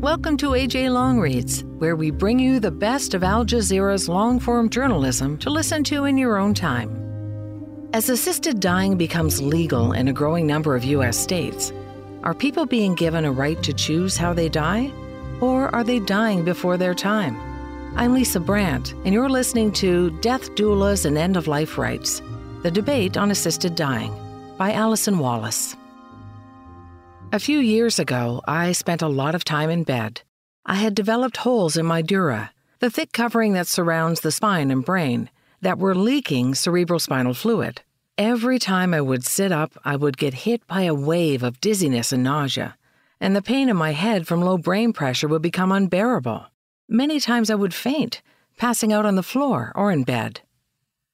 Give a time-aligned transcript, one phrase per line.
[0.00, 4.38] Welcome to AJ Long Reads, where we bring you the best of Al Jazeera's long
[4.38, 6.88] form journalism to listen to in your own time.
[7.92, 11.18] As assisted dying becomes legal in a growing number of U.S.
[11.18, 11.72] states,
[12.22, 14.92] are people being given a right to choose how they die?
[15.40, 17.36] Or are they dying before their time?
[17.96, 22.22] I'm Lisa Brandt, and you're listening to Death Doulas and End of Life Rights
[22.62, 24.14] The Debate on Assisted Dying
[24.56, 25.74] by Allison Wallace.
[27.30, 30.22] A few years ago, I spent a lot of time in bed.
[30.64, 34.82] I had developed holes in my dura, the thick covering that surrounds the spine and
[34.82, 35.28] brain,
[35.60, 37.82] that were leaking cerebrospinal fluid.
[38.16, 42.12] Every time I would sit up, I would get hit by a wave of dizziness
[42.12, 42.78] and nausea,
[43.20, 46.46] and the pain in my head from low brain pressure would become unbearable.
[46.88, 48.22] Many times I would faint,
[48.56, 50.40] passing out on the floor or in bed.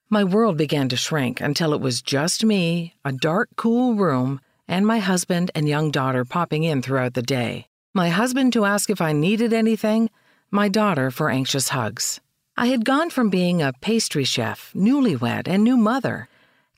[0.08, 4.86] My world began to shrink until it was just me, a dark, cool room, and
[4.86, 7.66] my husband and young daughter popping in throughout the day.
[7.92, 10.10] My husband to ask if I needed anything,
[10.50, 12.20] my daughter for anxious hugs.
[12.56, 16.28] I had gone from being a pastry chef, newlywed, and new mother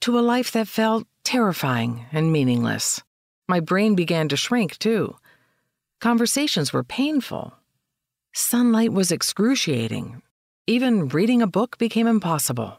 [0.01, 3.03] to a life that felt terrifying and meaningless.
[3.49, 5.17] My brain began to shrink, too.
[6.01, 7.55] Conversations were painful.
[8.33, 10.23] Sunlight was excruciating.
[10.67, 12.79] Even reading a book became impossible.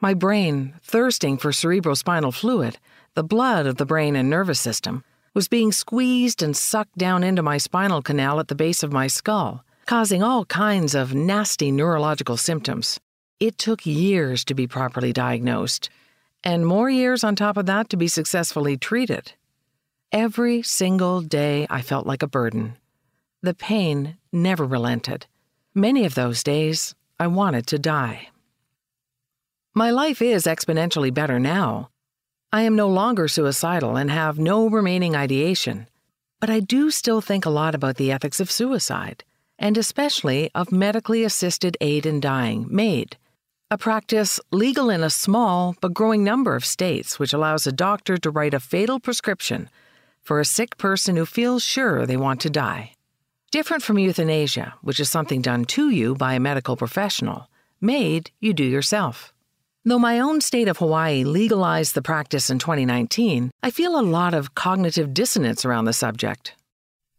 [0.00, 2.78] My brain, thirsting for cerebrospinal fluid,
[3.14, 7.42] the blood of the brain and nervous system, was being squeezed and sucked down into
[7.42, 12.36] my spinal canal at the base of my skull, causing all kinds of nasty neurological
[12.36, 13.00] symptoms.
[13.38, 15.88] It took years to be properly diagnosed,
[16.44, 19.32] and more years on top of that to be successfully treated.
[20.12, 22.76] Every single day I felt like a burden.
[23.42, 25.26] The pain never relented.
[25.74, 28.28] Many of those days, I wanted to die.
[29.74, 31.90] My life is exponentially better now,
[32.52, 35.86] I am no longer suicidal and have no remaining ideation,
[36.40, 39.22] but I do still think a lot about the ethics of suicide,
[39.56, 43.16] and especially of medically assisted aid in dying, MAID,
[43.70, 48.16] a practice legal in a small but growing number of states which allows a doctor
[48.16, 49.70] to write a fatal prescription
[50.20, 52.94] for a sick person who feels sure they want to die.
[53.52, 57.48] Different from euthanasia, which is something done to you by a medical professional,
[57.80, 59.32] MAID you do yourself.
[59.82, 64.34] Though my own state of Hawaii legalized the practice in 2019, I feel a lot
[64.34, 66.54] of cognitive dissonance around the subject.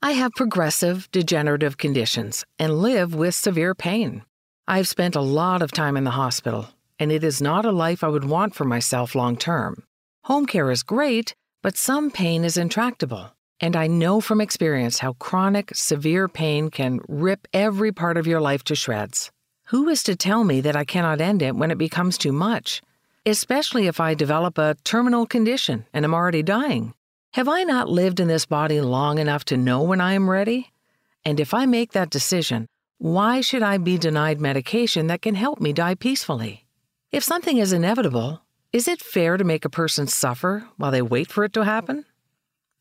[0.04, 4.22] I have progressive degenerative conditions and live with severe pain.
[4.68, 8.04] I've spent a lot of time in the hospital, and it is not a life
[8.04, 9.84] I would want for myself long term.
[10.26, 11.34] Home care is great,
[11.64, 13.34] but some pain is intractable.
[13.60, 18.40] And I know from experience how chronic, severe pain can rip every part of your
[18.40, 19.32] life to shreds.
[19.72, 22.82] Who is to tell me that I cannot end it when it becomes too much?
[23.26, 26.94] Especially if I develop a terminal condition and am already dying.
[27.36, 30.74] Have I not lived in this body long enough to know when I am ready?
[31.24, 32.68] And if I make that decision,
[32.98, 36.66] why should I be denied medication that can help me die peacefully?
[37.14, 38.42] If something is inevitable,
[38.74, 42.04] is it fair to make a person suffer while they wait for it to happen?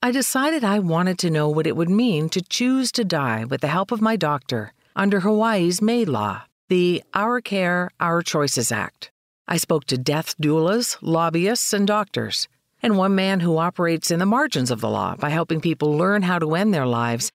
[0.03, 3.61] I decided I wanted to know what it would mean to choose to die with
[3.61, 9.10] the help of my doctor under Hawaii's MAID law the Our Care, Our Choices Act.
[9.48, 12.47] I spoke to death doulas, lobbyists, and doctors,
[12.81, 16.22] and one man who operates in the margins of the law by helping people learn
[16.22, 17.32] how to end their lives.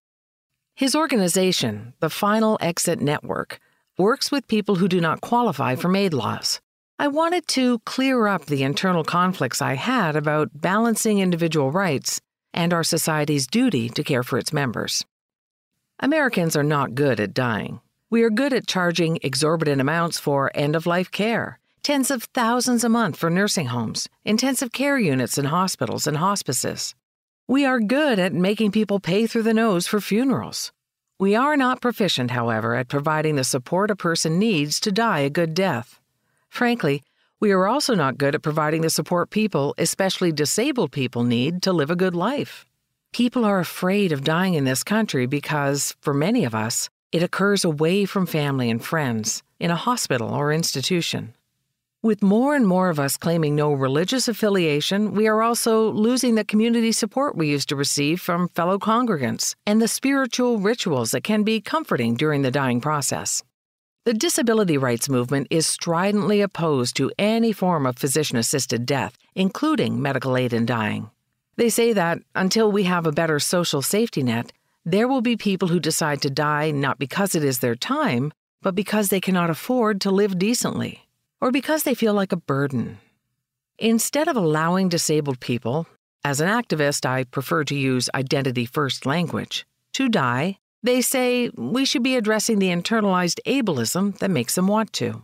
[0.74, 3.60] His organization, the Final Exit Network,
[3.98, 6.62] works with people who do not qualify for MAID laws.
[6.98, 12.22] I wanted to clear up the internal conflicts I had about balancing individual rights
[12.54, 15.04] and our society's duty to care for its members.
[16.00, 17.80] Americans are not good at dying.
[18.08, 22.84] We are good at charging exorbitant amounts for end of life care, tens of thousands
[22.84, 26.94] a month for nursing homes, intensive care units in hospitals and hospices.
[27.48, 30.70] We are good at making people pay through the nose for funerals.
[31.18, 35.30] We are not proficient, however, at providing the support a person needs to die a
[35.30, 35.98] good death.
[36.48, 37.02] Frankly,
[37.40, 41.72] we are also not good at providing the support people, especially disabled people, need to
[41.72, 42.66] live a good life.
[43.12, 47.64] People are afraid of dying in this country because, for many of us, it occurs
[47.64, 51.32] away from family and friends, in a hospital or institution.
[52.02, 56.44] With more and more of us claiming no religious affiliation, we are also losing the
[56.44, 61.42] community support we used to receive from fellow congregants and the spiritual rituals that can
[61.42, 63.42] be comforting during the dying process.
[64.04, 70.02] The disability rights movement is stridently opposed to any form of physician assisted death, including
[70.02, 71.10] medical aid in dying.
[71.56, 74.52] They say that until we have a better social safety net,
[74.88, 78.76] there will be people who decide to die not because it is their time, but
[78.76, 81.08] because they cannot afford to live decently,
[81.40, 82.98] or because they feel like a burden.
[83.78, 85.86] Instead of allowing disabled people,
[86.26, 89.64] As an activist, I prefer to use identity first language.
[89.92, 94.92] To die, they say we should be addressing the internalized ableism that makes them want
[94.94, 95.22] to.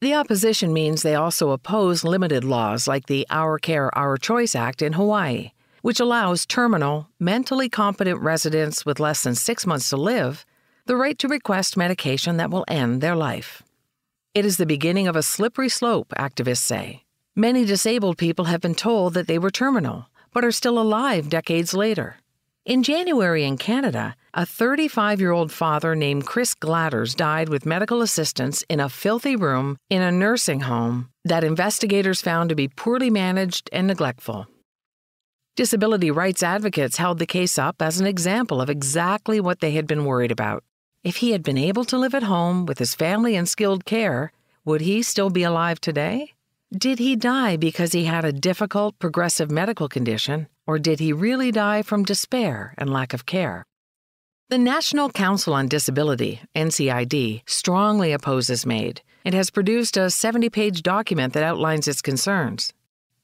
[0.00, 4.82] The opposition means they also oppose limited laws like the Our Care, Our Choice Act
[4.82, 5.50] in Hawaii,
[5.82, 10.44] which allows terminal, mentally competent residents with less than six months to live
[10.86, 13.62] the right to request medication that will end their life.
[14.34, 17.04] It is the beginning of a slippery slope, activists say.
[17.36, 21.74] Many disabled people have been told that they were terminal, but are still alive decades
[21.74, 22.16] later.
[22.64, 28.02] In January in Canada, a 35 year old father named Chris Gladders died with medical
[28.02, 33.10] assistance in a filthy room in a nursing home that investigators found to be poorly
[33.10, 34.46] managed and neglectful.
[35.56, 39.86] Disability rights advocates held the case up as an example of exactly what they had
[39.86, 40.62] been worried about.
[41.02, 44.32] If he had been able to live at home with his family and skilled care,
[44.64, 46.32] would he still be alive today?
[46.72, 51.50] Did he die because he had a difficult progressive medical condition, or did he really
[51.50, 53.64] die from despair and lack of care?
[54.50, 60.82] The National Council on Disability, NCID, strongly opposes MAID and has produced a 70 page
[60.82, 62.72] document that outlines its concerns.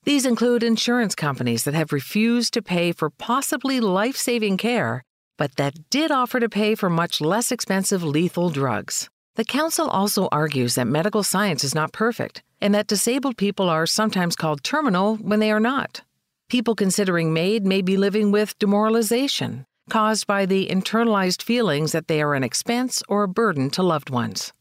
[0.07, 5.03] These include insurance companies that have refused to pay for possibly life saving care,
[5.37, 9.09] but that did offer to pay for much less expensive lethal drugs.
[9.35, 13.85] The Council also argues that medical science is not perfect and that disabled people are
[13.85, 16.03] sometimes called terminal when they are not.
[16.49, 22.23] People considering MAID may be living with demoralization caused by the internalized feelings that they
[22.23, 24.53] are an expense or a burden to loved ones.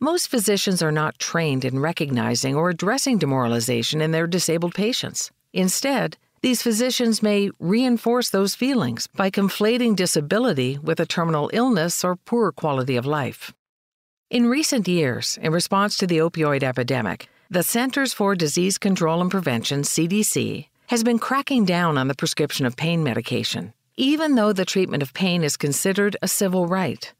[0.00, 5.30] Most physicians are not trained in recognizing or addressing demoralization in their disabled patients.
[5.54, 12.16] Instead, these physicians may reinforce those feelings by conflating disability with a terminal illness or
[12.16, 13.54] poor quality of life.
[14.28, 19.30] In recent years, in response to the opioid epidemic, the Centers for Disease Control and
[19.30, 24.66] Prevention, CDC, has been cracking down on the prescription of pain medication, even though the
[24.66, 27.14] treatment of pain is considered a civil right.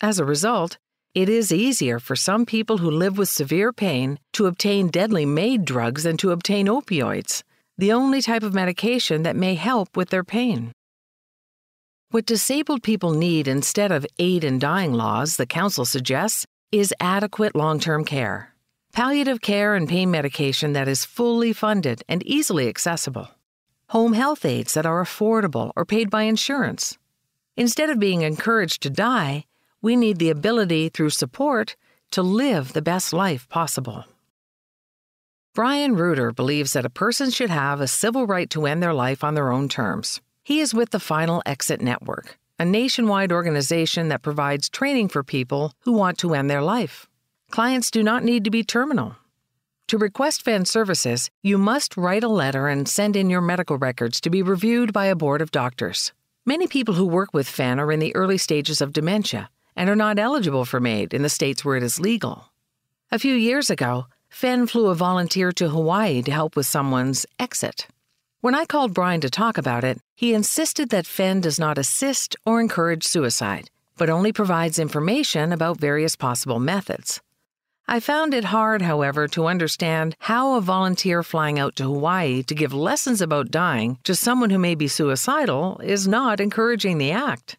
[0.00, 0.78] As a result,
[1.14, 5.64] it is easier for some people who live with severe pain to obtain deadly MAID
[5.64, 7.42] drugs than to obtain opioids,
[7.76, 10.72] the only type of medication that may help with their pain.
[12.10, 17.56] What disabled people need instead of aid in dying laws, the Council suggests, is adequate
[17.56, 18.54] long term care
[18.92, 23.28] palliative care and pain medication that is fully funded and easily accessible,
[23.90, 26.98] home health aides that are affordable or paid by insurance.
[27.56, 29.44] Instead of being encouraged to die,
[29.80, 31.76] we need the ability through support
[32.10, 34.04] to live the best life possible.
[35.54, 39.24] Brian Reuter believes that a person should have a civil right to end their life
[39.24, 40.20] on their own terms.
[40.44, 45.72] He is with the Final Exit Network, a nationwide organization that provides training for people
[45.80, 47.08] who want to end their life.
[47.50, 49.16] Clients do not need to be terminal.
[49.88, 54.20] To request FEN services, you must write a letter and send in your medical records
[54.20, 56.12] to be reviewed by a board of doctors.
[56.44, 59.96] Many people who work with FEN are in the early stages of dementia and are
[59.96, 62.50] not eligible for MAID in the states where it is legal.
[63.12, 67.86] A few years ago, FEN flew a volunteer to Hawaii to help with someone's exit.
[68.40, 72.34] When I called Brian to talk about it, he insisted that FEN does not assist
[72.44, 77.20] or encourage suicide, but only provides information about various possible methods.
[77.86, 82.54] I found it hard, however, to understand how a volunteer flying out to Hawaii to
[82.54, 87.56] give lessons about dying to someone who may be suicidal is not encouraging the act.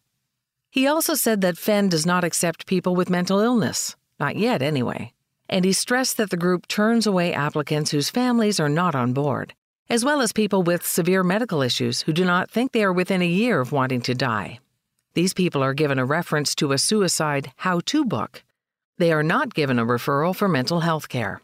[0.70, 5.12] He also said that FEN does not accept people with mental illness, not yet anyway,
[5.48, 9.52] and he stressed that the group turns away applicants whose families are not on board,
[9.88, 13.20] as well as people with severe medical issues who do not think they are within
[13.20, 14.60] a year of wanting to die.
[15.14, 18.44] These people are given a reference to a suicide how to book
[19.00, 21.40] they are not given a referral for mental health care.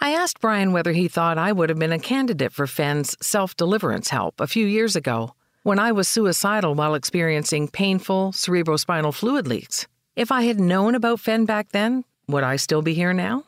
[0.00, 3.54] I asked Brian whether he thought I would have been a candidate for FEN's self
[3.56, 9.46] deliverance help a few years ago when I was suicidal while experiencing painful cerebrospinal fluid
[9.46, 9.86] leaks.
[10.16, 13.44] If I had known about FEN back then, would I still be here now?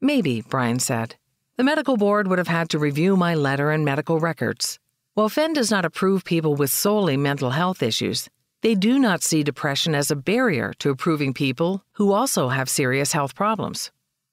[0.00, 1.16] Maybe, Brian said.
[1.56, 4.78] The medical board would have had to review my letter and medical records.
[5.14, 8.30] While FEN does not approve people with solely mental health issues,
[8.62, 13.12] they do not see depression as a barrier to approving people who also have serious
[13.12, 13.90] health problems.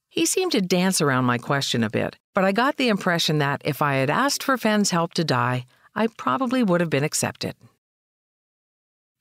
[0.10, 3.62] He seemed to dance around my question a bit, but I got the impression that
[3.65, 5.65] if I had asked for FEN's help to die,
[5.98, 7.56] I probably would have been accepted.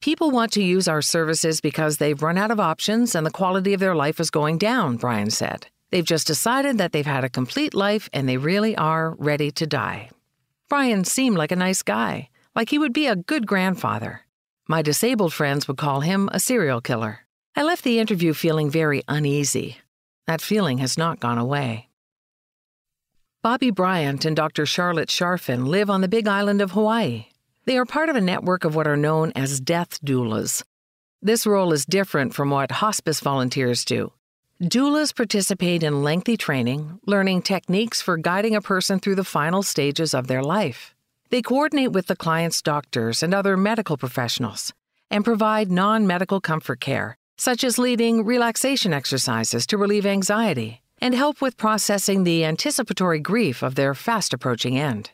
[0.02, 3.72] People want to use our services because they've run out of options and the quality
[3.72, 5.68] of their life is going down, Brian said.
[5.90, 9.66] They've just decided that they've had a complete life and they really are ready to
[9.66, 10.10] die.
[10.68, 14.26] Brian seemed like a nice guy, like he would be a good grandfather.
[14.68, 17.20] My disabled friends would call him a serial killer.
[17.56, 19.78] I left the interview feeling very uneasy.
[20.26, 21.85] That feeling has not gone away.
[23.46, 24.66] Bobby Bryant and Dr.
[24.66, 27.26] Charlotte Sharfin live on the big island of Hawaii.
[27.64, 30.64] They are part of a network of what are known as death doulas.
[31.22, 34.12] This role is different from what hospice volunteers do.
[34.60, 40.12] Doulas participate in lengthy training, learning techniques for guiding a person through the final stages
[40.12, 40.96] of their life.
[41.30, 44.72] They coordinate with the client's doctors and other medical professionals
[45.08, 51.14] and provide non medical comfort care, such as leading relaxation exercises to relieve anxiety and
[51.14, 55.10] help with processing the anticipatory grief of their fast approaching end.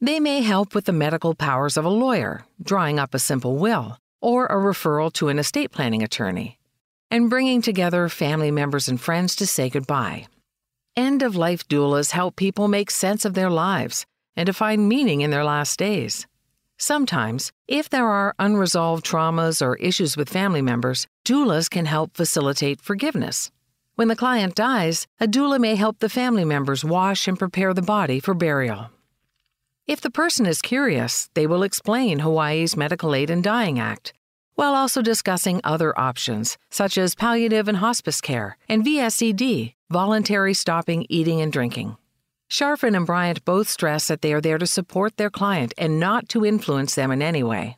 [0.00, 3.98] They may help with the medical powers of a lawyer, drawing up a simple will,
[4.20, 6.58] or a referral to an estate planning attorney,
[7.10, 10.26] and bringing together family members and friends to say goodbye.
[10.96, 14.04] End of life doulas help people make sense of their lives
[14.36, 16.26] and to find meaning in their last days.
[16.78, 22.80] Sometimes, if there are unresolved traumas or issues with family members, doulas can help facilitate
[22.80, 23.52] forgiveness
[24.02, 27.80] when the client dies, a doula may help the family members wash and prepare the
[27.80, 28.90] body for burial.
[29.86, 34.12] If the person is curious, they will explain Hawaii's Medical Aid in Dying Act,
[34.56, 41.06] while also discussing other options, such as palliative and hospice care and VSED, voluntary stopping
[41.08, 41.96] eating and drinking.
[42.50, 46.28] Sharfin and Bryant both stress that they are there to support their client and not
[46.30, 47.76] to influence them in any way.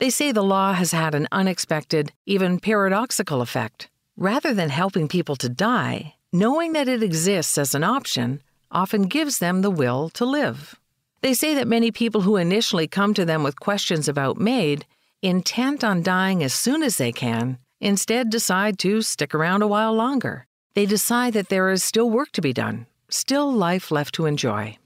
[0.00, 3.88] They say the law has had an unexpected, even paradoxical effect.
[4.16, 9.38] Rather than helping people to die, knowing that it exists as an option often gives
[9.38, 10.78] them the will to live.
[11.22, 14.84] They say that many people who initially come to them with questions about MAID,
[15.22, 19.94] intent on dying as soon as they can, instead decide to stick around a while
[19.94, 20.46] longer.
[20.74, 24.78] They decide that there is still work to be done, still life left to enjoy.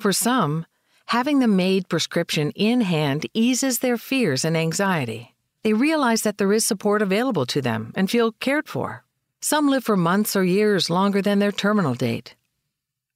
[0.00, 0.66] For some,
[1.06, 5.29] having the MAID prescription in hand eases their fears and anxiety
[5.62, 9.04] they realize that there is support available to them and feel cared for.
[9.40, 12.34] Some live for months or years longer than their terminal date.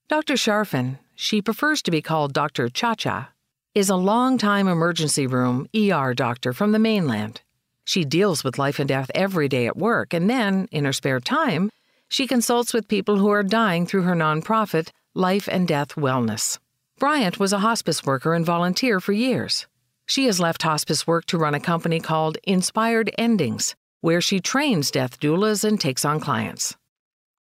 [0.08, 0.34] Dr.
[0.34, 2.68] Sharfin, she prefers to be called Dr.
[2.68, 3.30] Cha Cha,
[3.74, 7.40] is a long-time emergency room ER doctor from the mainland.
[7.84, 11.20] She deals with life and death every day at work, and then, in her spare
[11.20, 11.70] time,
[12.08, 16.58] she consults with people who are dying through her nonprofit, Life and Death Wellness.
[16.98, 19.66] Bryant was a hospice worker and volunteer for years.
[20.06, 24.90] She has left hospice work to run a company called Inspired Endings, where she trains
[24.90, 26.76] death doulas and takes on clients.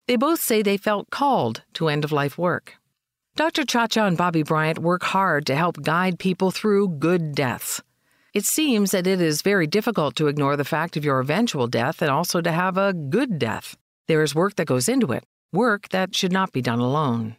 [0.08, 2.76] They both say they felt called to end of life work.
[3.36, 3.66] Dr.
[3.66, 7.82] Chacha and Bobby Bryant work hard to help guide people through good deaths.
[8.34, 12.02] It seems that it is very difficult to ignore the fact of your eventual death
[12.02, 13.76] and also to have a good death.
[14.08, 17.36] There is work that goes into it, work that should not be done alone.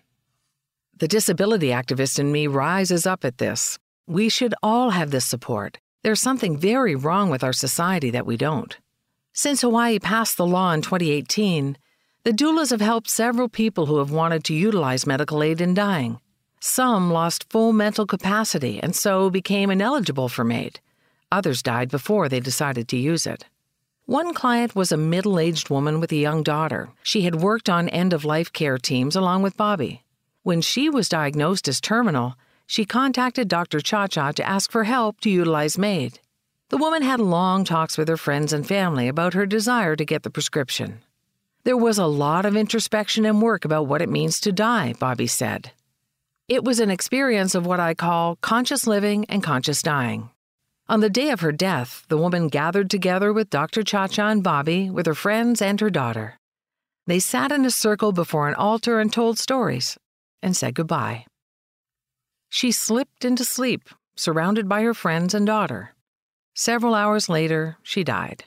[0.99, 5.79] The disability activist in me rises up at this we should all have this support.
[6.03, 8.77] There's something very wrong with our society that we don't.
[9.33, 11.79] Since Hawaii passed the law in 2018,
[12.25, 16.21] the doulas have helped several people who have wanted to utilize medical aid in dying.
[16.61, 20.81] Some lost full mental capacity and so became ineligible for MAID.
[21.33, 23.45] Others died before they decided to use it.
[24.07, 26.91] One client was a middle aged woman with a young daughter.
[27.03, 30.05] She had worked on end of life care teams along with Bobby.
[30.43, 32.35] When she was diagnosed as terminal,
[32.67, 33.81] she contacted Dr.
[33.81, 36.21] Cha Cha to ask for help to utilize MAID.
[36.71, 40.23] The woman had long talks with her friends and family about her desire to get
[40.23, 41.01] the prescription.
[41.65, 45.27] There was a lot of introspection and work about what it means to die, Bobby
[45.27, 45.73] said.
[46.49, 50.31] It was an experience of what I call conscious living and conscious dying.
[50.89, 53.83] On the day of her death, the woman gathered together with Dr.
[53.83, 56.39] Cha Cha and Bobby with her friends and her daughter.
[57.07, 59.97] They sat in a circle before an altar and told stories
[60.43, 61.25] and said goodbye.
[62.55, 65.93] She slipped into sleep, surrounded by her friends and daughter.
[66.55, 68.45] Several hours later, she died.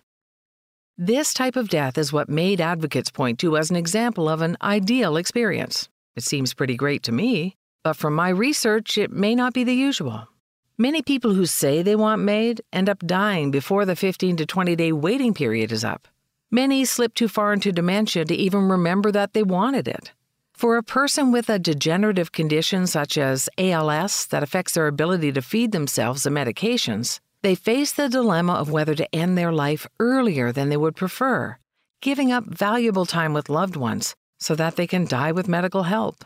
[0.97, 4.55] This type of death is what MAID advocates point to as an example of an
[4.61, 5.89] ideal experience.
[6.15, 9.75] It seems pretty great to me, but from my research, it may not be the
[9.75, 10.29] usual.
[10.77, 14.73] Many people who say they want MAID end up dying before the 15 to 20
[14.77, 16.07] day waiting period is up.
[16.49, 20.13] Many slip too far into dementia to even remember that they wanted it.
[20.57, 25.41] For a person with a degenerative condition such as ALS that affects their ability to
[25.43, 30.51] feed themselves the medications, they face the dilemma of whether to end their life earlier
[30.51, 31.57] than they would prefer,
[32.01, 36.25] giving up valuable time with loved ones so that they can die with medical help.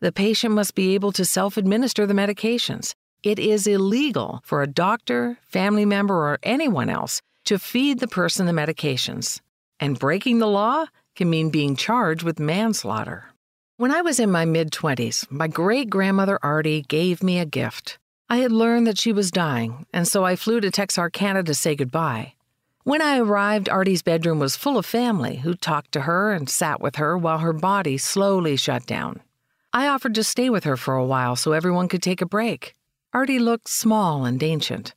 [0.00, 2.94] The patient must be able to self administer the medications.
[3.24, 8.46] It is illegal for a doctor, family member, or anyone else to feed the person
[8.46, 9.40] the medications.
[9.80, 13.32] And breaking the law can mean being charged with manslaughter.
[13.78, 17.98] When I was in my mid 20s, my great grandmother Artie gave me a gift.
[18.26, 21.76] I had learned that she was dying, and so I flew to Texarkana to say
[21.76, 22.32] goodbye.
[22.84, 26.80] When I arrived, Artie's bedroom was full of family who talked to her and sat
[26.80, 29.20] with her while her body slowly shut down.
[29.74, 32.74] I offered to stay with her for a while so everyone could take a break.
[33.12, 34.94] Artie looked small and ancient,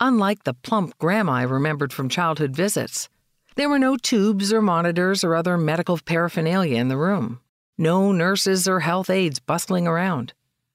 [0.00, 3.10] unlike the plump grandma I remembered from childhood visits.
[3.56, 7.40] There were no tubes or monitors or other medical paraphernalia in the room,
[7.76, 10.32] no nurses or health aides bustling around.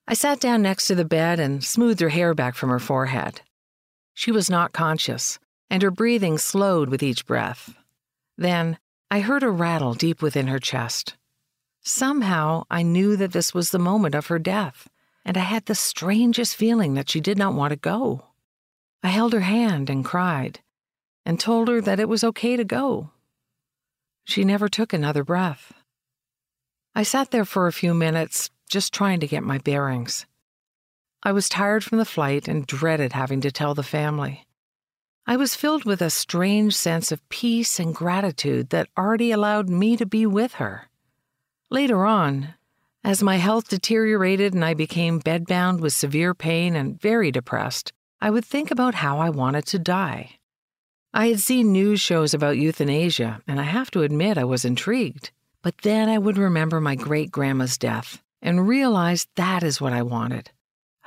[0.07, 3.41] I sat down next to the bed and smoothed her hair back from her forehead.
[4.13, 5.39] She was not conscious,
[5.69, 7.75] and her breathing slowed with each breath.
[8.37, 8.77] Then
[9.11, 11.15] I heard a rattle deep within her chest.
[11.81, 14.89] Somehow I knew that this was the moment of her death,
[15.23, 18.25] and I had the strangest feeling that she did not want to go.
[19.01, 20.59] I held her hand and cried,
[21.25, 23.11] and told her that it was okay to go.
[24.25, 25.73] She never took another breath.
[26.99, 30.25] I sat there for a few minutes, just trying to get my bearings.
[31.23, 34.45] I was tired from the flight and dreaded having to tell the family.
[35.25, 39.95] I was filled with a strange sense of peace and gratitude that Artie allowed me
[39.95, 40.89] to be with her.
[41.69, 42.55] Later on,
[43.01, 48.29] as my health deteriorated and I became bedbound with severe pain and very depressed, I
[48.29, 50.31] would think about how I wanted to die.
[51.13, 55.31] I had seen news shows about euthanasia, and I have to admit I was intrigued.
[55.61, 60.03] But then I would remember my great grandma's death and realize that is what I
[60.03, 60.51] wanted.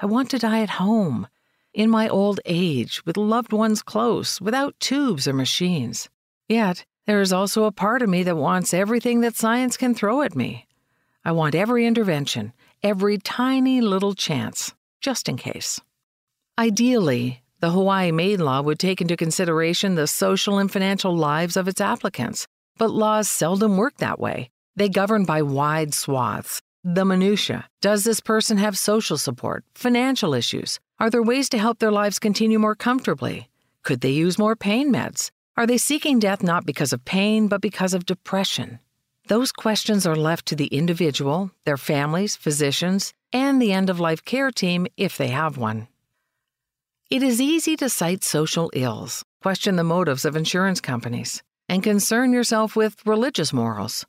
[0.00, 1.26] I want to die at home,
[1.72, 6.10] in my old age, with loved ones close, without tubes or machines.
[6.48, 10.22] Yet, there is also a part of me that wants everything that science can throw
[10.22, 10.66] at me.
[11.24, 15.80] I want every intervention, every tiny little chance, just in case.
[16.58, 21.68] Ideally, the Hawaii MAID law would take into consideration the social and financial lives of
[21.68, 22.46] its applicants,
[22.78, 24.50] but laws seldom work that way.
[24.76, 26.60] They govern by wide swaths.
[26.84, 27.68] The minutiae.
[27.80, 29.64] Does this person have social support?
[29.74, 30.80] Financial issues?
[30.98, 33.48] Are there ways to help their lives continue more comfortably?
[33.84, 35.30] Could they use more pain meds?
[35.56, 38.80] Are they seeking death not because of pain, but because of depression?
[39.28, 44.24] Those questions are left to the individual, their families, physicians, and the end of life
[44.24, 45.88] care team if they have one.
[47.10, 52.32] It is easy to cite social ills, question the motives of insurance companies, and concern
[52.32, 54.04] yourself with religious morals.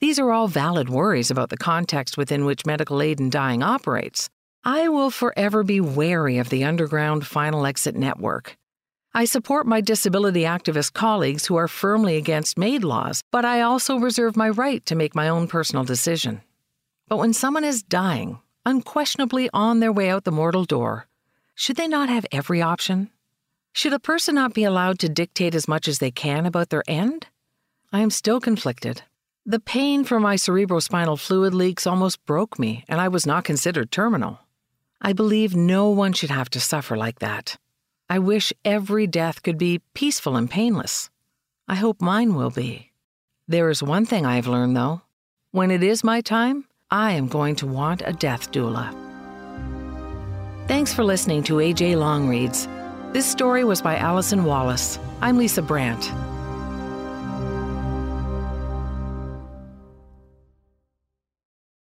[0.00, 4.28] These are all valid worries about the context within which medical aid in dying operates.
[4.64, 8.56] I will forever be wary of the underground final exit network
[9.14, 13.98] I support my disability activist colleagues who are firmly against MAID laws, but I also
[13.98, 16.42] reserve my right to make my own personal decision.
[17.08, 21.08] But when someone is dying, unquestionably on their way out the mortal door,
[21.54, 23.10] should they not have every option?
[23.78, 26.82] Should a person not be allowed to dictate as much as they can about their
[26.88, 27.28] end?
[27.92, 29.02] I am still conflicted.
[29.46, 33.92] The pain from my cerebrospinal fluid leaks almost broke me, and I was not considered
[33.92, 34.40] terminal.
[35.00, 37.56] I believe no one should have to suffer like that.
[38.10, 41.08] I wish every death could be peaceful and painless.
[41.68, 42.90] I hope mine will be.
[43.46, 45.02] There is one thing I have learned, though.
[45.52, 48.92] When it is my time, I am going to want a death doula.
[50.66, 52.66] Thanks for listening to AJ Long Reads.
[53.12, 54.98] This story was by Allison Wallace.
[55.22, 56.12] I'm Lisa Brandt.